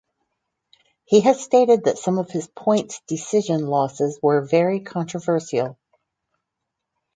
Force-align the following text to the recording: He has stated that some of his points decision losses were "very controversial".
He 1.05 1.19
has 1.21 1.43
stated 1.43 1.83
that 1.83 1.99
some 1.99 2.17
of 2.17 2.31
his 2.31 2.47
points 2.47 3.01
decision 3.05 3.67
losses 3.67 4.17
were 4.19 4.41
"very 4.41 4.79
controversial". 4.79 5.77